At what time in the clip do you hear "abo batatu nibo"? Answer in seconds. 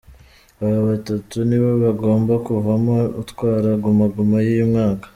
0.63-1.71